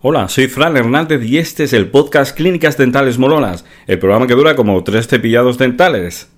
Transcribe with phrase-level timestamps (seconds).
[0.00, 4.34] Hola, soy Fran Hernández y este es el podcast Clínicas Dentales Molonas, el programa que
[4.34, 6.28] dura como tres cepillados dentales.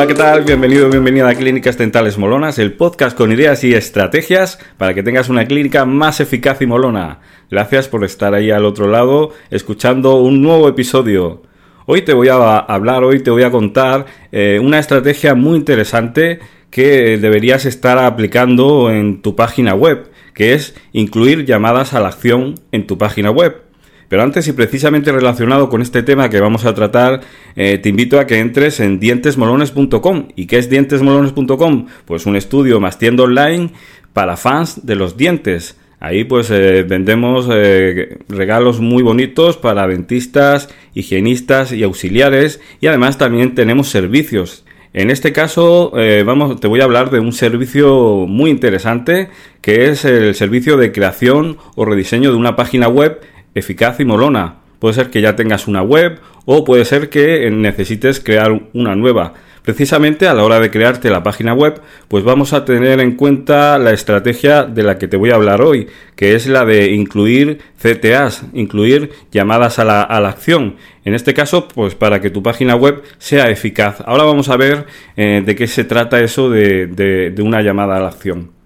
[0.00, 0.44] Hola, ¿qué tal?
[0.44, 5.28] Bienvenido, bienvenida a Clínicas Dentales Molonas, el podcast con ideas y estrategias para que tengas
[5.28, 7.18] una clínica más eficaz y molona.
[7.50, 11.42] Gracias por estar ahí al otro lado escuchando un nuevo episodio.
[11.84, 16.38] Hoy te voy a hablar, hoy te voy a contar eh, una estrategia muy interesante
[16.70, 22.54] que deberías estar aplicando en tu página web, que es incluir llamadas a la acción
[22.72, 23.69] en tu página web.
[24.10, 27.20] Pero antes y precisamente relacionado con este tema que vamos a tratar,
[27.54, 30.26] eh, te invito a que entres en dientesmolones.com.
[30.34, 31.86] ¿Y qué es dientesmolones.com?
[32.06, 33.70] Pues un estudio más tienda online
[34.12, 35.78] para fans de los dientes.
[36.00, 43.16] Ahí pues eh, vendemos eh, regalos muy bonitos para dentistas, higienistas y auxiliares y además
[43.16, 44.64] también tenemos servicios.
[44.92, 49.28] En este caso te voy a hablar de un servicio muy interesante
[49.60, 53.20] que es el servicio de creación o rediseño de una página web
[53.54, 54.56] eficaz y molona.
[54.78, 59.34] Puede ser que ya tengas una web o puede ser que necesites crear una nueva.
[59.62, 63.78] Precisamente a la hora de crearte la página web, pues vamos a tener en cuenta
[63.78, 67.58] la estrategia de la que te voy a hablar hoy, que es la de incluir
[67.78, 70.76] CTAs, incluir llamadas a la, acción.
[71.04, 74.00] En este caso, pues para que tu página web sea eficaz.
[74.06, 78.08] Ahora vamos a ver eh, de qué se trata eso de una llamada a la
[78.08, 78.59] acción.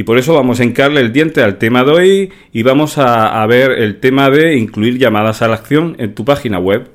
[0.00, 3.46] Y por eso vamos a encarle el diente al tema de hoy y vamos a,
[3.46, 6.88] ver el tema de incluir llamadas a la acción en tu página web.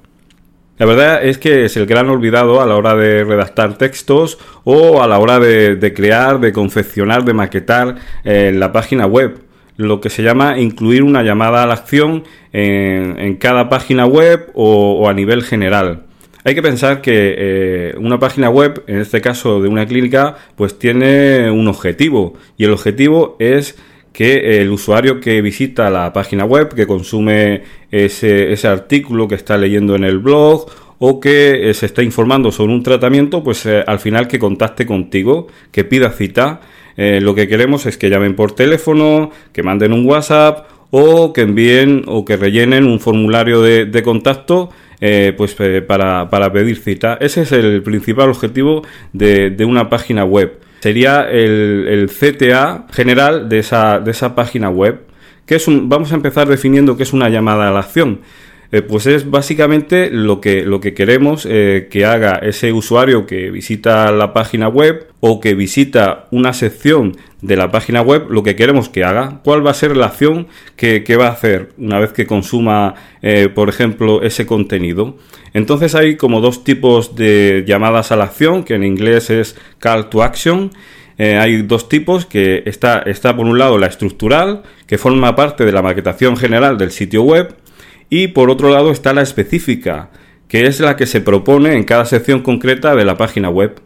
[0.80, 5.04] La verdad es que es el gran olvidado a la hora de redactar textos o
[5.04, 9.38] a la hora de, crear, de confeccionar, de maquetar eh, la página web.
[9.78, 15.08] Lo que se llama incluir una llamada a la acción en, cada página web o
[15.08, 16.05] a nivel general.
[16.48, 20.78] Hay que pensar que eh, una página web, en este caso de una clínica, pues
[20.78, 23.76] tiene un objetivo y el objetivo es
[24.14, 29.96] que el usuario que visita la página web, que consume ese, artículo que está leyendo
[29.96, 30.68] en el blog
[31.00, 34.86] o que eh, se está informando sobre un tratamiento, pues eh, al final que contacte
[34.86, 36.62] contigo, que pida cita.
[36.96, 42.04] lo que queremos es que llamen por teléfono, que manden un WhatsApp o que envíen
[42.08, 44.70] o que rellenen un formulario de, contacto
[45.02, 47.18] eh, pues eh, para, pedir cita.
[47.20, 50.58] Ese es el principal objetivo de, una página web.
[50.80, 55.02] Sería el, CTA general de esa, de esa página web.
[55.46, 58.22] Que es vamos a empezar definiendo qué es una llamada a la acción.
[58.76, 63.50] Eh, pues es básicamente lo que, lo que queremos eh, que haga ese usuario que
[63.50, 68.58] visita la página web o que visita una sección de la página web, lo que
[68.58, 72.12] queremos que haga, cuál va a ser la acción que, va a hacer una vez
[72.12, 75.16] que consuma, eh, por ejemplo, ese contenido.
[75.54, 80.10] Entonces hay como dos tipos de llamadas a la acción, que en inglés es call
[80.10, 80.72] to action.
[81.18, 85.72] hay dos tipos, que está, está por un lado la estructural, que forma parte de
[85.72, 87.56] la maquetación general del sitio web,
[88.10, 90.10] y por otro lado está la específica,
[90.48, 93.82] que es la que se propone en cada sección concreta de la página web.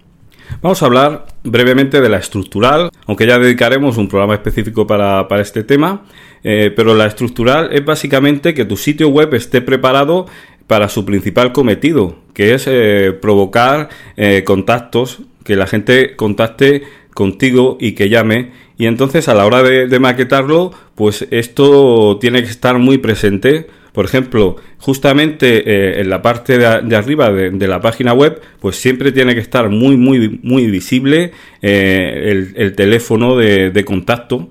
[0.61, 5.63] Vamos a hablar brevemente de la estructural, aunque ya dedicaremos un programa específico para, este
[5.63, 6.05] tema,
[6.43, 10.25] eh, pero la estructural es básicamente que tu sitio web esté preparado
[10.67, 17.77] para su principal cometido, que es eh, provocar eh, contactos, que la gente contacte contigo
[17.79, 22.77] y que llame y entonces a la hora de maquetarlo pues esto tiene que estar
[22.77, 23.67] muy presente
[23.99, 29.11] por ejemplo, justamente eh, en la parte de, arriba de, la página web, pues siempre
[29.11, 34.47] tiene que estar muy, muy, muy visible eh, el, teléfono de, contacto.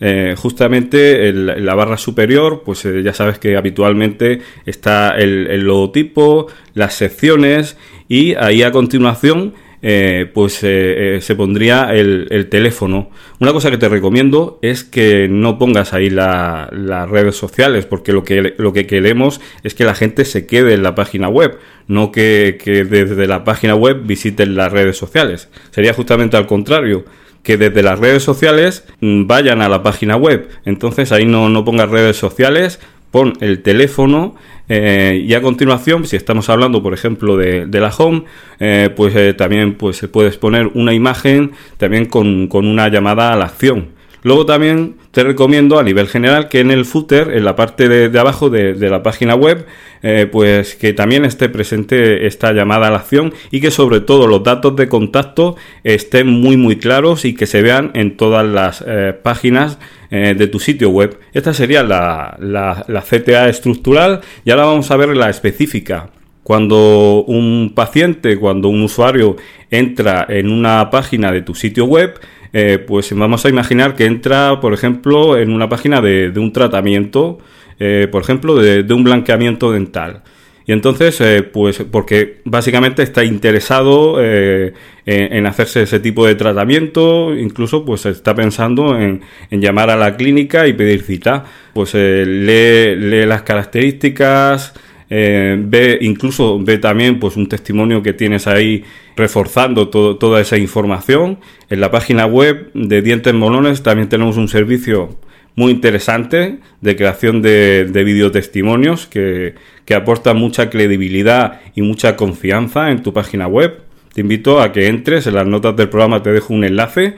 [0.00, 6.92] Eh, justamente en la barra superior, pues ya sabes que habitualmente está el logotipo, las
[6.92, 13.10] secciones y ahí a continuación eh, pues eh, eh, se pondría el, teléfono.
[13.38, 16.70] Una cosa que te recomiendo es que no pongas ahí las
[17.10, 20.82] redes sociales, porque lo que, lo que queremos es que la gente se quede en
[20.82, 22.58] la página web, no que,
[22.90, 25.48] desde la página web visiten las redes sociales.
[25.70, 27.04] Sería justamente al contrario
[27.42, 30.48] que desde las redes sociales mm, vayan a la página web.
[30.66, 34.34] Entonces ahí no, no pongas redes sociales, pon el teléfono
[34.72, 38.22] eh, y a continuación, si estamos hablando, por ejemplo, de, la home,
[38.60, 43.46] eh, pues eh, también pues, puedes poner una imagen también con, una llamada a la
[43.46, 43.88] acción.
[44.22, 48.18] Luego también te recomiendo a nivel general que en el footer, en la parte de,
[48.18, 49.66] abajo de, la página web,
[50.02, 54.26] eh, pues que también esté presente esta llamada a la acción y que sobre todo
[54.26, 58.84] los datos de contacto estén muy muy claros y que se vean en todas las
[58.86, 59.78] eh, páginas
[60.10, 61.18] eh, de tu sitio web.
[61.32, 66.10] Esta sería la, la, la CTA estructural y ahora vamos a ver la específica.
[66.42, 69.36] Cuando un paciente, cuando un usuario
[69.70, 72.18] entra en una página de tu sitio web,
[72.52, 77.38] eh, pues vamos a imaginar que entra, por ejemplo, en una página de, un tratamiento,
[77.78, 80.22] eh, por ejemplo, de, un blanqueamiento dental.
[80.66, 87.84] Y entonces, eh, pues porque básicamente está interesado en, hacerse ese tipo de tratamiento, incluso
[87.84, 91.44] pues está pensando en, llamar a la clínica y pedir cita.
[91.72, 94.74] Pues lee, lee las características,
[95.12, 98.84] eh, ve incluso ve también pues un testimonio que tienes ahí
[99.16, 101.38] reforzando toda esa información.
[101.68, 105.18] En la página web de dientes molones también tenemos un servicio
[105.56, 109.54] muy interesante de creación de, de videotestimonios que,
[109.84, 113.80] que aporta mucha credibilidad y mucha confianza en tu página web.
[114.14, 117.16] Te invito a que entres en las notas del programa te dejo un enlace.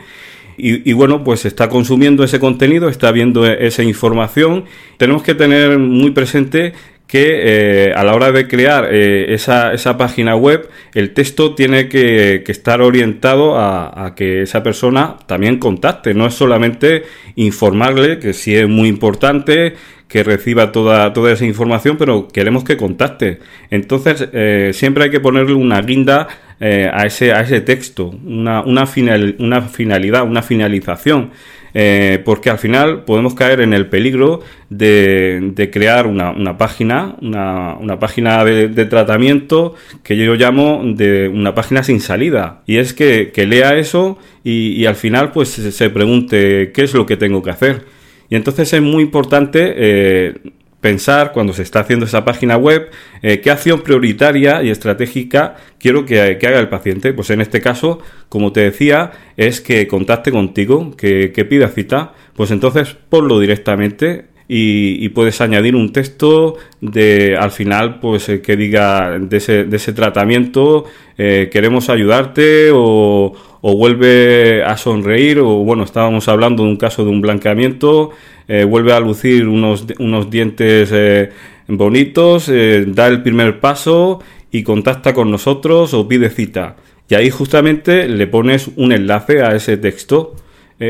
[0.59, 4.65] Y, y, bueno, pues está consumiendo ese contenido, está viendo esa información.
[4.99, 6.75] Tenemos que tener muy presente
[7.13, 11.87] que eh, a la hora de crear eh, esa, esa, página web, el texto tiene
[11.87, 16.15] que, estar orientado a, que esa persona también contacte.
[16.15, 17.03] No es solamente
[17.35, 19.75] informarle, que sí es muy importante,
[20.09, 23.41] que reciba toda, toda esa información, pero queremos que contacte.
[23.69, 26.29] Entonces, eh, siempre hay que ponerle una guinda
[26.61, 31.33] a, ese, a ese texto, una, una, final, una finalidad, una finalización.
[31.75, 38.45] Eh, porque al final podemos caer en el peligro de, crear una, página, una, página
[38.45, 42.63] de, tratamiento que yo llamo de una página sin salida.
[42.67, 47.17] Y es que, lea eso y, al final pues se pregunte qué es lo que
[47.17, 47.85] tengo que hacer.
[48.29, 50.35] Y entonces es muy importante eh,
[50.83, 52.91] pensar cuando se está haciendo esa página web
[53.23, 57.15] eh, qué acción prioritaria y estratégica quiero que, haga el paciente.
[57.15, 62.13] Pues en este caso, como te decía, es que contacte contigo, que, pida cita.
[62.35, 68.57] Pues entonces ponlo directamente y, puedes añadir un texto de al final pues eh, que
[68.57, 70.85] diga de ese, de ese tratamiento
[71.17, 77.05] eh, queremos ayudarte o, o, vuelve a sonreír o bueno estábamos hablando de un caso
[77.05, 78.11] de un blanqueamiento
[78.49, 81.31] eh, vuelve a lucir unos, unos dientes eh,
[81.69, 86.77] bonitos, eh, da el primer paso y contacta con nosotros o pide cita.
[87.09, 90.37] Y ahí justamente le pones un enlace a ese texto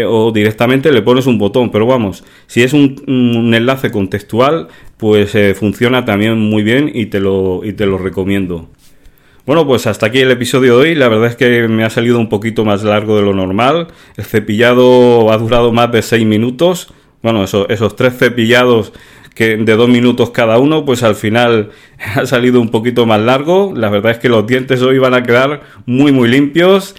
[0.07, 1.71] o directamente le pones un botón.
[1.71, 7.63] Pero vamos, si es un, enlace contextual, pues funciona también muy bien y te, lo,
[7.65, 8.69] y te lo recomiendo.
[9.45, 10.95] Bueno, pues hasta aquí el episodio de hoy.
[10.95, 13.89] La verdad es que me ha salido un poquito más largo de lo normal.
[14.17, 18.93] El cepillado ha durado más de 6 minutos bueno, esos tres cepillados
[19.35, 21.71] que de dos minutos cada uno, pues al final
[22.15, 23.73] ha salido un poquito más largo.
[23.75, 26.95] La verdad es que los dientes hoy van a quedar muy muy limpios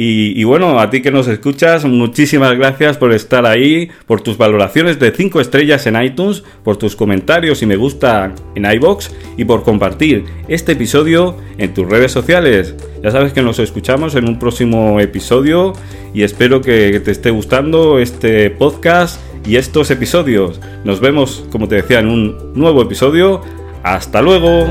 [0.00, 5.00] y, bueno, a ti que nos escuchas, muchísimas gracias por estar ahí, por tus valoraciones
[5.00, 9.64] de 5 estrellas en iTunes, por tus comentarios y me gusta en iBox y por
[9.64, 12.76] compartir este episodio en tus redes sociales.
[13.02, 15.72] Ya sabes que nos escuchamos en un próximo episodio
[16.14, 20.60] y espero que te esté gustando este podcast y estos episodios.
[20.84, 23.40] Nos vemos, como te decía, en un nuevo episodio.
[23.82, 24.66] Hasta luego.